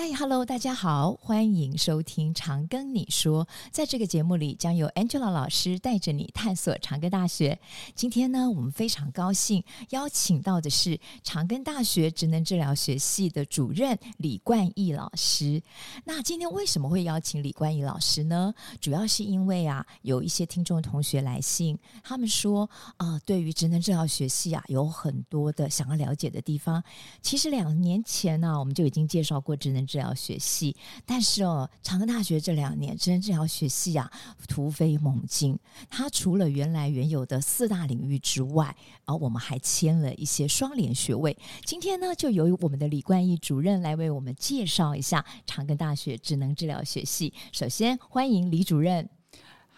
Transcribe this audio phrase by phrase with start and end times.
[0.00, 3.44] 嗨，Hello，大家好，欢迎收听《长庚你说》。
[3.72, 7.58] 在这个节目里，将由 Angela 老师带着你探索长庚大学。
[7.96, 15.60] 今天呢，我们非常高兴邀请到的是长庚大学职能治疗学系的主任李冠毅老师。
[16.04, 18.54] 那今天为什么会邀请李冠毅老师呢？
[18.80, 26.80] 主要是因为啊，有一些听众同学来信，他们说啊、对于职能治疗学系啊，有很多的想要了解的地方。
[27.20, 34.08] 其实两年前呢、我们就已经介绍过职能治疗学系，但是哦，长庚大学这两年职能治疗学系啊
[34.46, 35.58] 突飞猛进。
[35.88, 41.36] 它除了原来原有的四大领域之外，而、哦、我们还签了一些双联学位。
[41.64, 47.32] 今天呢，就由我们的李冠毅主任来为我们介绍一下长庚大学职能治疗学系。
[47.50, 49.08] 首先欢迎李主任。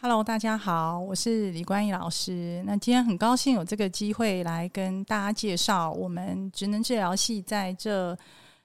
[0.02, 2.62] Hello，大家好，我是李冠毅老师。
[2.66, 8.16] 那今天很高兴有这个机会来跟大家介绍我们职能治疗系在这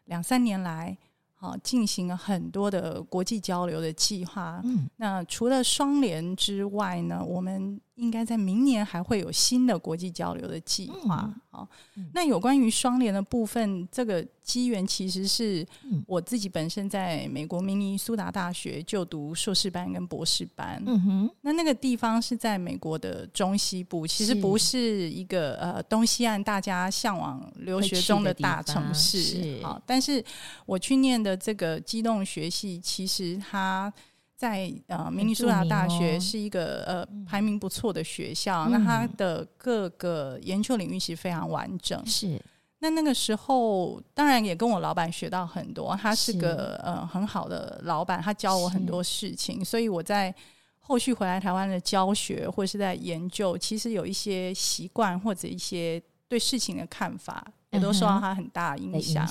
[0.05, 0.97] 两三年来。
[1.45, 4.59] 啊，进行了很多的国际交流的计划。
[4.63, 11.33] 嗯，那除了双联之外呢，我们应该在明年还会有新的国际交流的计划。
[11.49, 11.67] 好，
[12.13, 15.65] 那有关于双联的部分，这个机缘其实是
[16.05, 20.83] 我自己本身在美国明尼苏达大学就读硕士班跟博士班。
[20.85, 29.61] 嗯哼，那那个地方是在美国的中西部，其实不是一个呃东西岸大家向往留学中的大城市。
[29.63, 30.23] 好，但是
[30.65, 33.91] 我去念的这个机动学系，其实它。
[34.35, 42.05] 在呃，明尼苏达大学是一个呃排名不错的学校，嗯、那它的各个研究领域其实非常完整。
[42.05, 42.37] 是，
[42.79, 50.35] 那那个时候当然也跟我老板学到很多，他是个是呃很好的老板，他教我很多事情，所以我在
[50.79, 57.47] 后续回来台湾的教学或者是在研究，其实有一些习惯或者一些对事情的看法。
[57.75, 59.27] 也都受到他很大影响。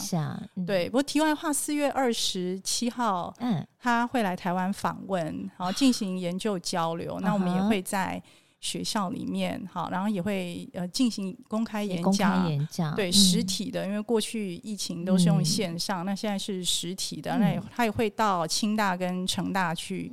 [0.54, 5.24] 嗯、对，不过题外话，四月二十七号，嗯，他会来台湾访问，
[5.58, 7.18] 然后进行研究交流。
[7.18, 8.22] 嗯、那我们也会在
[8.60, 12.48] 学校里面，好，然后也会呃进行公开演讲。
[12.48, 17.32] 演讲对、嗯、实体的，因为过去疫情都是用线上，嗯、那现在是实体的。
[17.32, 20.12] 嗯、那他也会到清大跟成大去，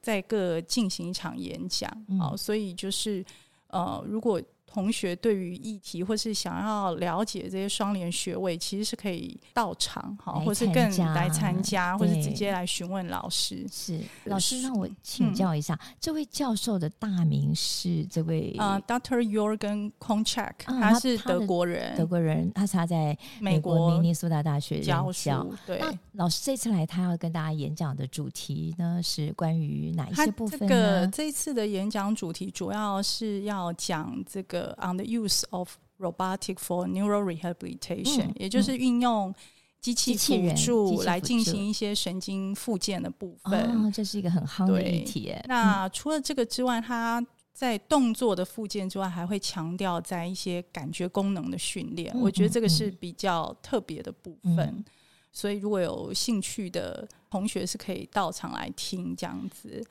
[0.00, 1.90] 在各进行一场演讲。
[2.18, 3.24] 好、嗯，所以就是
[3.68, 4.40] 呃，如果。
[4.76, 13.66] 同学对于议题或是想要了解这些双联学位，其实是可以到场哈，或是更来参加，或是直接来询问老师。
[13.72, 19.22] 是老师，让我请教一下，嗯、这位教授的大名是这位啊、uh,，Dr.
[19.22, 25.54] Jorgen Konchak，他是德国人，德国人，他是他在美国明尼苏达大学教书。
[25.66, 30.66] 对，那老师这次来，他要跟大家演讲的主题呢，是关于哪一些部分呢？
[30.68, 34.65] 这个这次的演讲主题主要是要讲这个。
[34.78, 39.34] On the use of robotic for neural rehabilitation，、嗯、也就是运用
[39.80, 43.86] 机器辅助来进行一些神经复健的部分。
[43.86, 45.34] 哦，这是一个很夯的议题。
[45.46, 52.12] 那除了这个之外，它在动作的复健之外，还会强调在一些感觉功能的训练。
[52.14, 54.58] 嗯、我觉得这个是比较特别的部分。
[54.58, 54.84] 嗯、
[55.32, 59.82] 所以，如果有兴趣的同学，是可以到场来听这样子。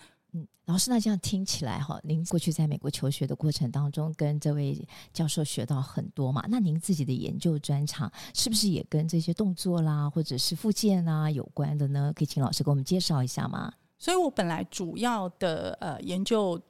[0.66, 6.44] 老师，那这样听起来哈，您过去在美国求学的过程当中，跟这位教授学到很多嘛？
[6.50, 12.12] 那您自己的研究专长是不是也跟这些动作啦，或者是附件啊有关的呢？
[12.16, 13.74] 可以请老师给我们介绍一下吗？
[13.98, 16.62] 所以我本来主要的呃研究。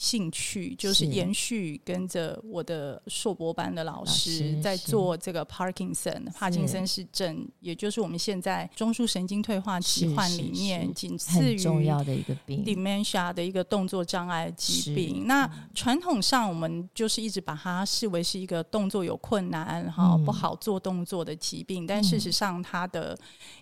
[0.00, 15.26] 兴趣就是延续跟着我的硕博班的老师在做这个 Parkinson 帕金森氏症，也就是我们现在中枢神经退化疾患里面仅次于重要的一个病，dementia 的一个动作障碍疾病。
[15.26, 23.14] 那传统上我们就是一直把它视为是一个动作有困难哈不好做动作的疾病，但事实上它的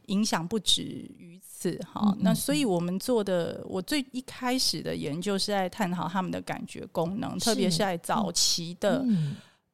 [0.06, 0.82] 影响不止
[1.18, 1.57] 于此
[1.92, 2.16] 哈。
[2.20, 9.04] 那所以我们做的，我最一开始的研究是在探讨他们的感觉功能，特别是在早期的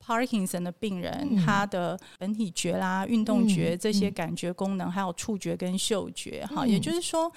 [0.05, 7.00] Parkinson 的病人，嗯、他的本体觉啦、运动觉这些感觉功能，嗯、还有触觉跟嗅觉，哈、嗯，也就是。
[7.00, 7.31] 说，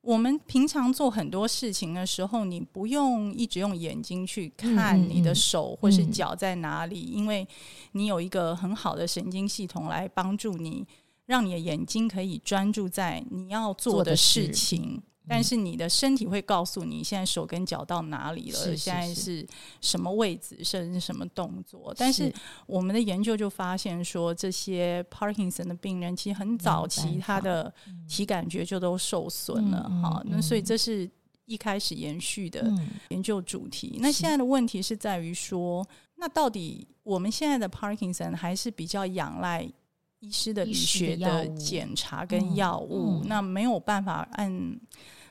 [0.00, 7.46] 我们平常做很多事情的时候，你不用一直用眼睛去看你的手或是脚在哪里，嗯、因为
[7.92, 10.86] 你有一个很好的神经系统来帮助你，
[11.28, 15.00] 让你的眼睛可以专注在你要做的事情。
[15.30, 19.46] 但是你的身体会告诉你，现在手跟脚到哪里了，是是是现在是
[19.82, 21.92] 什么位置，甚至什么动作。
[21.98, 22.32] 但是
[22.66, 27.70] 我们的研究就发现说，这些 Parkinson 的病人其实很早期他的
[28.08, 30.22] 体感觉就都受损了哈。
[30.24, 31.06] 那所以这是
[31.44, 32.72] 一开始延续的
[33.10, 33.96] 研究主题。
[33.96, 35.86] 嗯、那现在的问题是在于说，
[36.16, 39.70] 那到底我们现在的 Parkinson 还是比较仰赖
[40.20, 44.78] 医师的理学的检查跟药物，嗯嗯、那没有办法按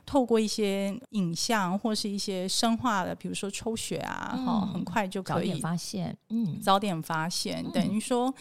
[0.05, 8.33] 透过一些影像或是一些生化的，比如说抽血啊，哈、嗯，很快就可以发现，嗯，早点发现，嗯、等于说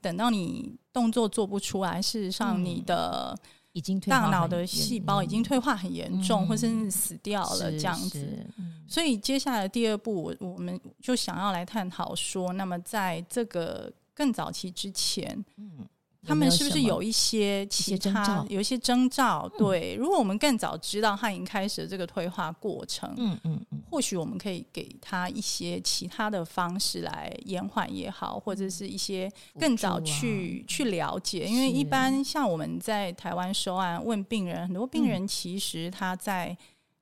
[0.00, 3.38] 等到你动作做不出来，事实上你的。
[3.74, 8.44] 已经大脑的细胞已经退化很严重，嗯、或甚至死掉了这样子。
[8.56, 15.86] 嗯、所以接下来第二步，我我们就想要来探讨说，那么在这个更早期之前，嗯。
[16.26, 19.48] 他们是不是有一些其他有一些征兆？
[19.56, 31.46] 对，如果我们更早知道他已经开始了这个退化过程，嗯嗯嗯，或许我们可以给他一些其他的方式来延缓也好，或者是一些更早去去了解。
[31.46, 36.58] 因为一般像我们在台湾收案问病人，很多病人其实他在。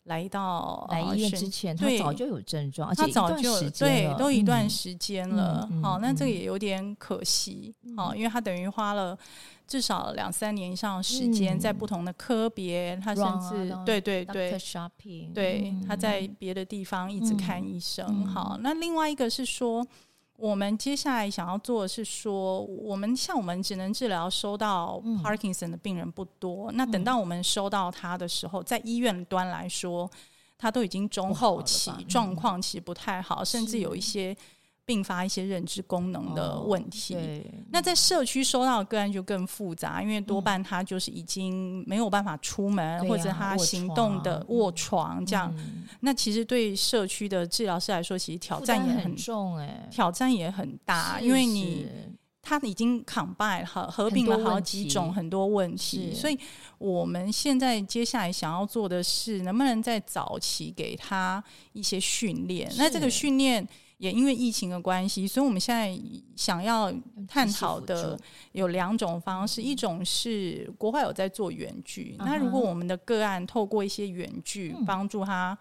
[0.07, 5.69] 来到来医院之前，他早就有症状，他早就对，都一段时间了。
[5.83, 7.75] 好，那这个也有点可惜。
[7.97, 9.19] 好，因为他等于花了
[9.67, 14.59] 至少两三年以上的时间，在不同的科别，他甚至对对对，
[15.35, 18.25] 对，他在别的地方一直看医生。
[18.27, 19.87] 好，那另外一个是说。
[20.37, 30.11] 我们接下来想要做的是说，我们像我们只能治疗收到 Parkinson 的病人不多，嗯、那等到我们收到他的时候，在医院端来说，
[30.59, 34.37] 他都已经中后期，状况其实不太好，嗯、甚至有一些。
[34.87, 37.17] 并发一些认知功能的问题。
[37.17, 37.21] 哦、
[37.73, 45.53] 那在社区收到的个案就更复杂，因为多半他就是已经没有办法出门，嗯、或者他行动的卧床这样。
[45.59, 51.89] 嗯、那其实对社区的治疗师来说，其实挑战也很，很重，哎，挑战也很大，因为你
[52.41, 56.39] 他已经 combine 合合并了好几种很多问题，所以
[56.79, 61.43] 我们现在接下来想要做的是，能不能在早期给他
[61.73, 62.71] 一些训练？
[62.79, 63.67] 那这个训练。
[63.99, 65.99] 也因为疫情的关系，所以我们现在
[66.37, 66.93] 想要
[67.27, 68.19] 探讨的
[68.53, 75.57] 有两种方式，一种是国外有在做远距，那如果我们的个案透过一些远距帮助他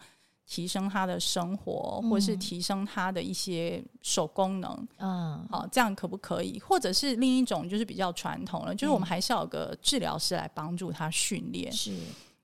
[0.46, 6.60] 提升他的生活，或是提升他的一些手功能，嗯，好，这样可不可以？
[6.60, 11.94] 或者是另一种就是比较传统了，就是我们还是要有个治疗师来帮助他训练，是。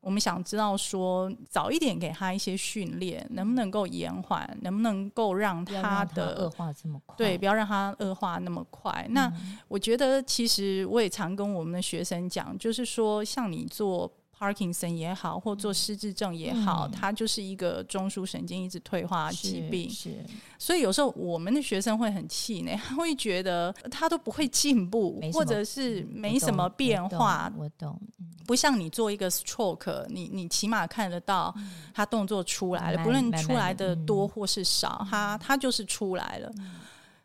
[0.01, 7.15] 我们想知道说，早一点给他一些训练，能不能够延缓，能不能够让他的恶化这么快？
[7.15, 9.05] 对，不要让他恶化那么快。
[9.07, 9.33] 嗯、那
[9.67, 14.11] 我觉得，其实我也常跟我们的学生讲，就是说，像你做。
[14.41, 19.87] Parkinson 也好，或做失智症也好，嗯、它就是一个中枢神经一直退化疾病。
[19.87, 20.25] 是，是
[20.57, 27.53] 所以有时候我们的学生会很气馁， 他会觉得他都不会进步，或者是没什么变化。
[27.55, 31.53] 我懂，我懂嗯、不像你做一个 stroke，你你起码看得到
[31.93, 36.51] 他动作出来了，嗯、不论出来的多或是少，他他就是出来了。
[36.57, 36.79] 嗯、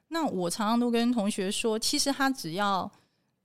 [0.08, 2.92] 那我常常都跟同学说，其实他只要。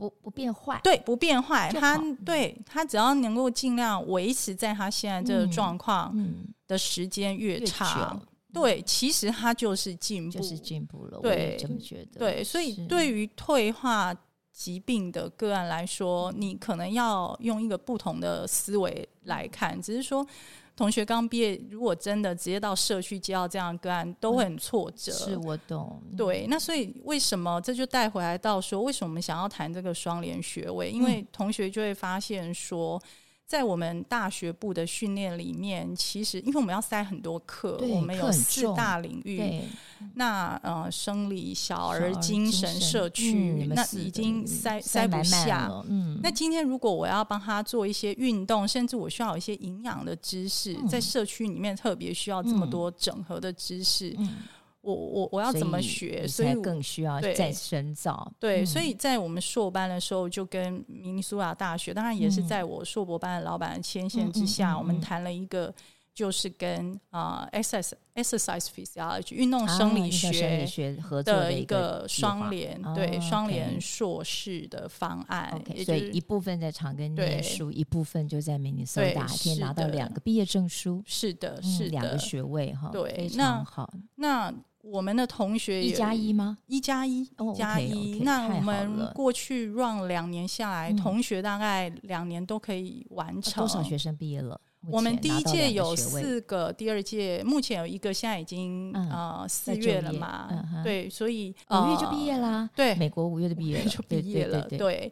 [0.01, 1.95] 不不变坏，对，不变坏，他
[2.25, 6.11] 对他只要能够尽量维持在他现在这个状况
[6.67, 8.19] 的时间越长，
[8.51, 11.19] 对，其实他就是进步，就是进步了。
[11.21, 12.17] 对，这么觉得。
[12.17, 14.11] 对，所以对于退化
[14.51, 20.25] 疾病的个案来说，你可能要用一个不同的思维来看，只是说。
[20.81, 25.11] 同学刚毕业，如果真的直接到社区接到这样的个案，都会很挫折。
[25.11, 26.47] 是我懂，对。
[26.47, 30.89] 那所以为什么这就带回来到说，为什么我们想要谈这个双联学位？
[30.89, 32.99] 因为同学就会发现说。
[33.51, 39.61] 在我们大学部的训练里面，其实因为我们要塞很多课，我们有四大领域。
[40.13, 45.69] 那呃，生理、小儿、精神、社区，那已经塞塞不下。
[45.89, 54.15] 嗯，那今天如果我要帮他做一些运动，甚至我需要有一些营养的知识，在社区里面特别需要这么多整合的知识。
[54.81, 56.27] 我我我要怎么学？
[56.27, 58.31] 所以更需要再深造。
[58.39, 65.73] 对，所以在我们硕班的时候，就跟明尼苏达大学，当然也是在我硕博班的老板的牵线之下，我们谈了一个，
[66.13, 75.51] 就是跟啊 exercise exercise physiology 运动生理学合作的一个双联，对双联硕士的方案。
[75.55, 81.01] OK，所以一部分在长庚念书，一部分就在明尼苏达，可以拿到两个毕业证书。
[81.05, 83.93] 是的，是两个学位哈，对，非常好。
[84.15, 86.57] 那我们的同学一加一吗？
[86.67, 88.19] 一加一，一加一。
[88.23, 93.61] 那我们过去 run 两年下来，同学大概两年都可以完成。
[93.61, 94.59] 多少学生毕业了？
[94.89, 100.49] 我们第一届有四个，第二届目前有一个，现在已经呃四月了嘛？
[100.83, 102.67] 对，所以五月就毕业啦。
[102.75, 104.67] 对，美国五月的毕业就毕业了。
[104.67, 105.11] 对，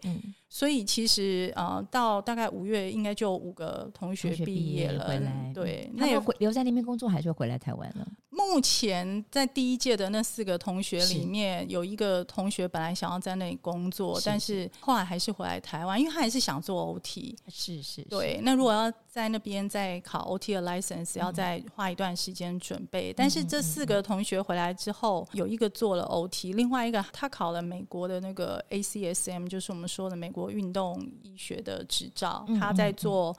[0.49, 5.07] 所以其实呃到大概五月应该就五个同学毕业了。
[5.07, 8.07] 回来，对，那也留在那边工作，还是回来台湾了？
[8.31, 17.37] 目目前在第一届的那四个同学里面，有一个同学本来想要在那里工作，但是后来还是回来台湾，因为他还是想做 OT。
[17.47, 18.41] 是是，是，对。
[18.43, 23.11] 那如果要在那边再考 OT 的 license，要再花一段时间准备。
[23.11, 33.35] 嗯、但是这四个同学回来之后，有一个做了 OT，另外一个他考了美国的那个 ACSM，就是我们说的美国运动医学的执照，他在做。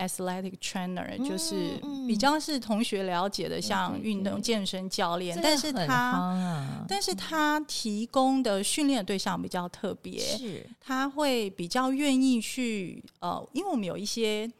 [0.00, 1.78] Athletic trainer 就是
[2.08, 14.50] 比较是同学了解的，像运动健身教练，但是他，但是他提供的训练对象比较特别，是他会比较愿意去呃，因为我们有一些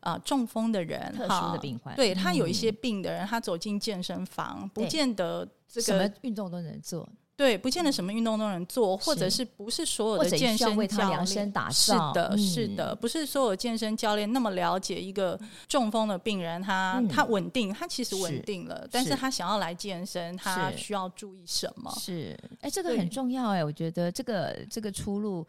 [0.00, 7.08] 呃中风的人，特殊的病患，对他有一些病的人，他走进健身房，不见得这个什么运动都能做。
[7.42, 21.92] 对，不见得什么运动都能做，或者是不是所有的健身教练打是的，是的，不是所有健身教练那么了解一个中风的病人，他他稳定，他其实稳定了，但是他想要来健身，他需要注意什么？
[21.98, 25.44] 是，哎，这个很重要哎，我觉得这个这个出路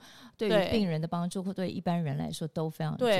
[0.49, 3.15] 对于病人的帮助，或对一般人来说都非常重要。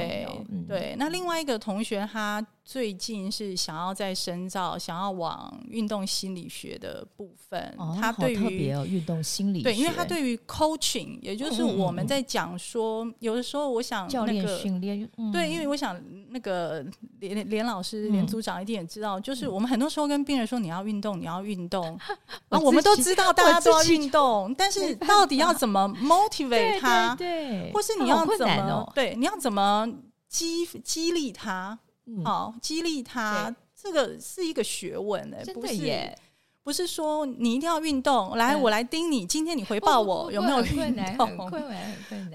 [0.67, 2.45] 对，那另外一个同学他。
[2.65, 7.61] 最近是想要在深造，想要往运动心理学的部分。
[7.77, 16.81] 哦、他对于运动心理学，对，因为他对于 coaching，也就是我们在讲说，有的时候我想、那个、教练训练，嗯、对，因为我想那个
[17.19, 21.99] 连连老师、连组长一定也知道，嗯、就是我们很多时候跟病人说你要运动，你要运动，
[22.47, 27.12] 啊，我们都知道 大家都要运动，但是到底要怎么 motivate 他？
[27.15, 28.71] 对，对，或是你要怎么？
[28.71, 29.87] 哦、对，你要怎么
[30.27, 31.77] 激激励他？
[32.23, 36.15] 好，激励他，这个是一个学问诶、欸，不是，
[36.63, 38.37] 不是说你一定要运动。
[38.37, 41.51] 来，我来盯你，今天你回报我有没有运动？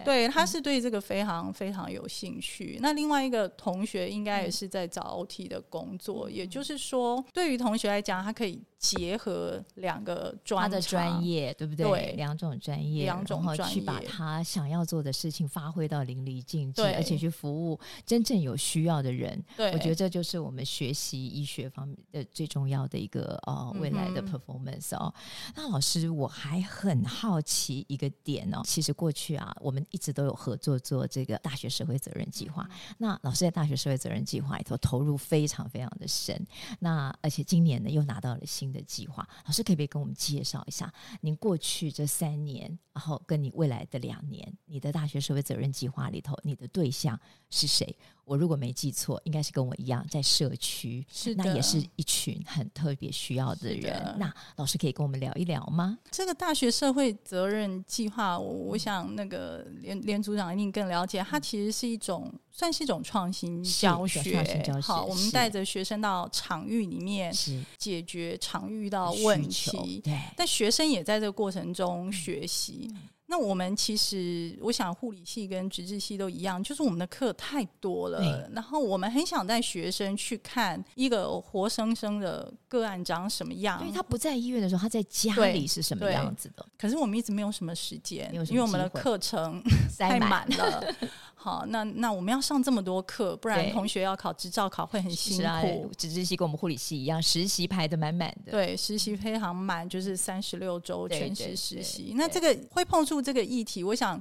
[0.04, 2.78] 对，他是对这个非常非常有兴趣。
[2.82, 8.62] 那另外一个同学应该也是在找 OT 的工作，也就是说，对于同学来讲，他可以。
[8.78, 11.84] 结合两个专他的专业，对不对？
[11.84, 19.44] 对，两种专业，两种专业，去把他想要做的事情发挥到淋漓尽致，而且去服务真正有需要的人。
[19.56, 25.12] 对，我觉得这就是我们学习医学方面的最重要的一个呃未来的 performance 哦。
[25.14, 32.68] 嗯、那老师，我还很好奇一个点哦，其实过去啊，我们一直都有合作做这个大学社会责任计划。
[32.70, 36.46] 嗯、那老师在大学社会责任计划里头投入非常非常的深，
[36.78, 47.18] 那而且今年呢又拿到了新的计划，老师可以不可以跟我们介绍一下您过去这三年，然后跟你未来的两年，你的大学社会责任计划里头，你的对象
[47.50, 47.96] 是谁？
[48.28, 53.82] 我如果没记错，应该是跟我一样在社区，是那也是一群很特别需要的人。
[53.82, 55.98] 的那老师可以跟我们聊一聊吗？
[56.10, 64.22] 这个大学社会责任计划，我我想那个连连组长一定更了解，它其实是一种算是一种创新教学。
[64.62, 67.32] 教学，好，我们带着学生到场域里面，
[67.78, 70.02] 解决场域遇到问题。
[70.04, 72.88] 对，但学生也在这个过程中学习。
[72.90, 72.98] 嗯
[73.30, 83.78] 那我们其实，我想护理系跟职治系都一样，就是我们的课太多了，对然后我们很想带学生去看一个活生生的个案长什么样。
[83.82, 86.64] 因为他不在医院的时候，他在家里是什么样子的？
[86.78, 89.62] 可是我们一直没有什么时间，因为我们的课程
[89.98, 90.94] 太满了。
[91.40, 95.90] 好，那那我们要上这么多课，不然同学要考执照考会很辛苦。
[95.96, 98.50] 纸质系跟我们护理系一样，实习排的满满的。
[98.50, 102.12] 对，实习非常满，就是三十六周全时实习。
[102.16, 104.20] 那这个会碰触这个议题，我想。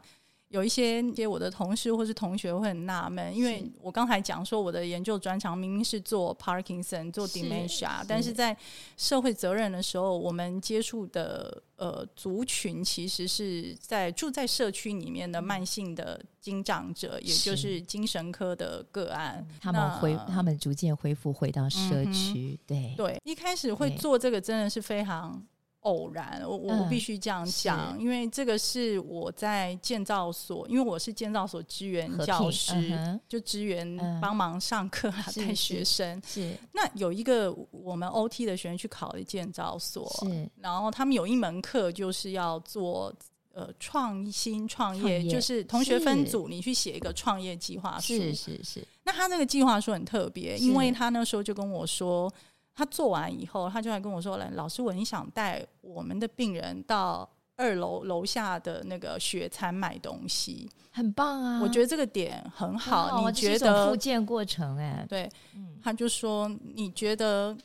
[0.49, 8.55] 有一些些我的同事或是同学会很纳闷，因为我刚才讲说我的研究专长明明是做 Parkinson 做 dementia，但是在
[8.95, 22.93] 社会责任的时候，我们接触的呃族群其实是在住在社区里面的慢性的精障者，也就是精神科的个案，他们恢他们逐渐恢复回到社区，对。
[22.95, 25.45] 对，一开始会做这个真的是非常。
[25.87, 36.21] 偶然，我我必须这样讲，嗯、因为这个是我在建造所，因为我是建造所支援教师，嗯、就支援帮忙上课啊，带、嗯、学生。
[36.27, 43.13] 是，是，那有一个我们 OT 的学生去考了建造所，是然后他们有一门课就是要做
[43.53, 48.13] 呃创新创业，创业就是同学分组，你去写一个创业计划书。
[48.13, 48.87] 是是是。
[49.05, 52.29] 那他那个计划书很特别，因为他那时候就跟我说。
[52.77, 61.59] 他做完以后，他就来跟我说：“来，老师，我很想带我们的病人到二楼楼下的那个雪餐买东西，很棒啊！
[61.59, 63.05] 我觉得这个点很好。
[63.05, 64.83] 很好，你觉得复健过程、欸？
[64.83, 67.57] 哎，对，嗯、他就说你觉得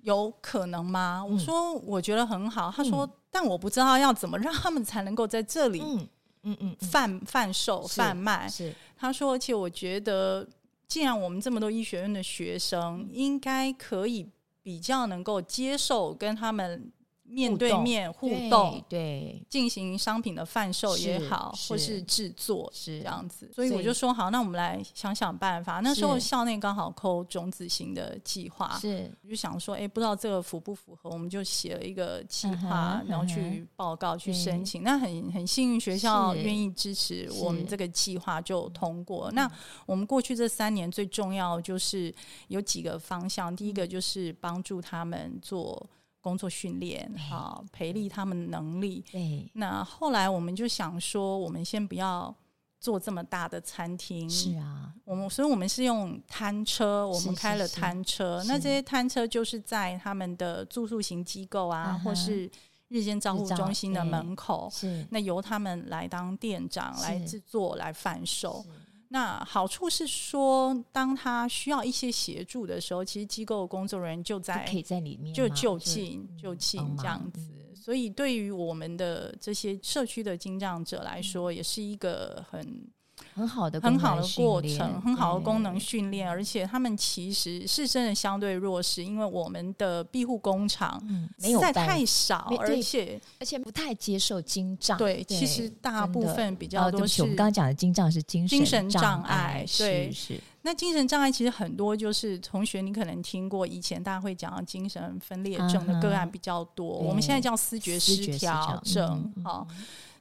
[0.00, 1.22] 有可能吗？
[1.22, 2.72] 嗯、我说我觉得很好。
[2.74, 6.08] 他说，嗯、但我不知道要怎么让他们才能够在这里，嗯
[6.44, 8.48] 嗯嗯，贩贩售贩卖。
[8.48, 10.48] 是，他说，而且我觉得，
[10.88, 14.26] 既然我们这么多医学院的学生，应该可以。”
[14.64, 16.90] 比较能够接受跟他们。
[17.26, 25.80] 面对面互动，对，进行商品的贩售也好，或是制作是这样子，所以我就说好，那我们来想想办法。
[25.80, 34.82] 那时候校内刚好扣种子型的计划，是我就想说，哎，不知道这个符不符合，我们就写了一个计划，然后去报告去申请。
[34.82, 39.30] 那很很幸运，学校愿意支持我们这个计划就通过。
[39.32, 39.50] 那
[39.86, 42.14] 我们过去这三年最重要就是
[42.48, 45.88] 有几个方向，第一个就是帮助他们做。
[46.24, 49.04] 工作训练，好培力他们能力。
[49.12, 52.34] 对，那后来我们就想说，我们先不要
[52.80, 54.28] 做这么大的餐厅。
[54.30, 58.42] 是啊，我们所以我们是用摊车，我们开了摊车。
[58.46, 62.50] 那这些摊车就是在他们的住宿型机构啊，或是
[62.88, 64.66] 日间照护中心的门口。
[64.72, 68.64] 是，那由他们来当店长来制作，来贩售。
[69.08, 77.50] 那好处是说，当他需要一些协助的时候，其实机构工作人员就在，可以在里面，就就近就近这样子。
[77.74, 82.88] 所以，对于我们的这些社区的经障者来说，也是一个很。
[83.34, 91.02] 很好的很好的过程，很好的功能训练，而且他们其实是真的相对弱势，因为我们的庇护工厂
[91.38, 94.96] 没有在太少，而且而且不太接受精障。
[94.98, 99.64] 对，其实大部分比较多是我们刚刚讲的精障是精精神障碍。
[99.78, 109.30] 对，是那精神障碍其实很多，就是同学你可能听过，以前大家会讲精神分裂症的个案比较多，我们现在叫思觉失调症。
[109.44, 109.66] 好，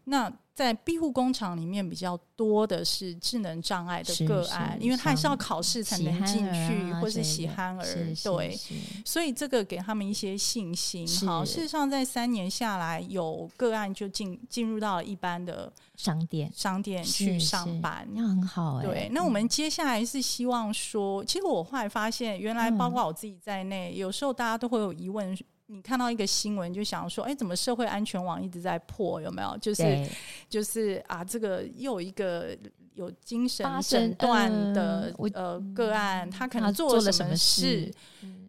[0.05, 0.31] 那。
[0.55, 7.83] 在庇护工厂里面比较多的是智能障碍的个案，因为他还是要考试才能进去，啊、或是喜憨儿，
[8.24, 8.55] 对，
[9.03, 11.07] 所以这个给他们一些信心。
[11.25, 18.79] 好，事实上在三年下来，有个案就进进入到了一般的商店商店去上班，那很好。
[18.79, 25.36] 对，那我们接下来是希望说，其实我后来发现，原来包括我自己在内，嗯、有时候大家都会有疑问。
[25.74, 29.20] 你看到一个新闻，就想说，哎，怎么社会安全网一直在破？
[29.20, 29.57] 有没有？
[29.57, 30.07] 就是
[30.48, 32.55] 就是啊，这个又有一个
[32.94, 37.92] 有精神诊断的呃个案，他可能做了什么事？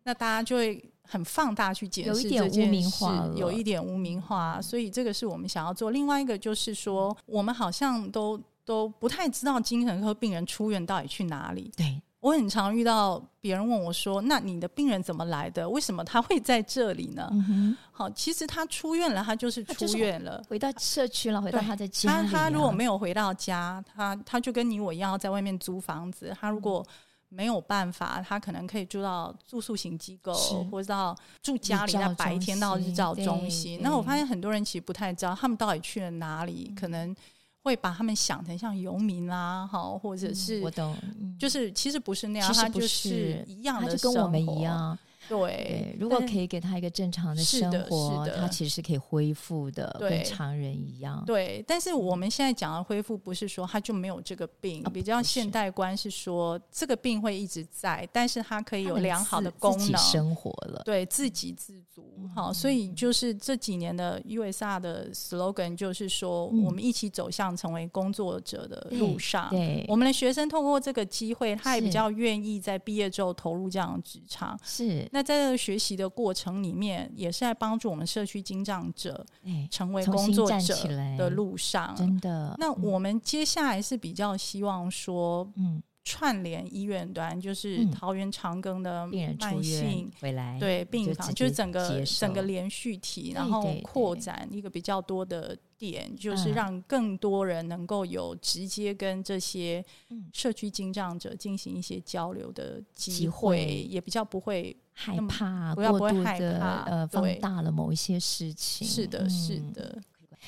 [0.03, 4.61] 那大家就会很放大去解释这件事，有一点污名化，有一点污名化。
[4.61, 5.91] 所以这个是我们想要做。
[5.91, 11.73] 另外一个就是说，我们好像都都不太知道精神科病人出院到底去哪里。
[11.75, 12.03] 对。
[12.25, 15.69] 我很常遇到别人问我说：“那你的病人怎么来的？
[15.69, 22.29] 为什么他会在这里呢？”嗯、好，其实他出院了，他就是出院了，回到社区了，回到他的家里。
[22.31, 26.35] 他他如果没有回到家，他他就跟你我一样在外面租房子。
[26.41, 26.83] 他如果
[27.29, 30.33] 没有办法，他可能可以住到住宿型机构，
[30.71, 33.81] 或者到住家里，在白天到日照中心。
[33.83, 37.15] 那我发现很多人其实不太知道他们到底去了哪里，嗯、可能。
[37.65, 40.95] 会把他们想成像游民啊，好，或者是我懂，
[41.39, 44.97] 就是其实不是那样，他就是一样的，就跟我们一样。
[45.29, 51.23] 对，如果可以给他一个正常的生活，他其实是可以恢复的，跟常人一样。
[51.27, 62.05] 对，但是我们现在讲的恢复，不是说他就没有这个病，比较现代观是说这个病会一直在，但是他可以有良好的功能，生活了，对自给自足。
[62.35, 69.49] 好，所以就是这几年的 USA 的 slogan 就是说，我们一起走向成为工作者的路上。
[69.51, 74.59] 对，我们的学生通过这个机会，他也比较愿意在毕业之后投入这样的职场。
[74.63, 75.09] 是。
[75.15, 79.25] 那在这个学习的过程里面，也是在帮助我们社区经障者
[79.71, 80.77] 成为工作者
[81.17, 81.95] 的路上。
[81.95, 82.57] 真的。
[82.59, 85.81] 那我们接下来是比较希望说，嗯。
[86.07, 89.09] 串联医院端，就是桃园长庚的
[89.41, 99.83] 慢性回来，对病房，就是整个整个连续体，然后扩展一个比较多的点，就是让更多人能够有直接跟这些
[100.31, 108.87] 社区经障者进行一些交流的机会，也比较不会害怕，不要不会害怕，呃，放大了某一些事情。
[108.87, 110.01] 是的，是的。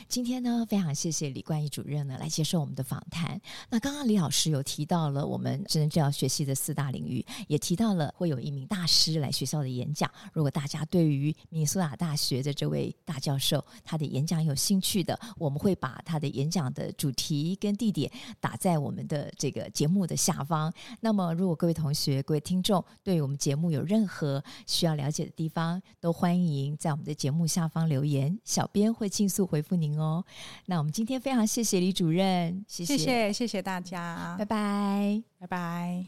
[0.09, 3.41] 今天呢，非常谢谢李冠毅主任呢来接受我们的访谈。
[3.69, 10.11] 那刚刚李老师有提到了我们智能治疗学系的四大领域，也提到了会有一名大师来学校的演讲。
[10.33, 20.73] 如果大家对于明苏达大学的这位大教授他的演讲有兴趣的，我们会把他的演讲的主题跟地点打在我们的这个节目的下方。
[21.01, 29.96] 那么，如果各位同学、各位听众对我们节目有任何需要了解的地方，都欢迎在我们的节目下方留言，小编会尽速回复你。
[29.96, 30.25] 哦，
[30.66, 36.05] 那我们今天非常谢谢李主任，谢谢谢谢谢谢大家，拜拜，拜拜。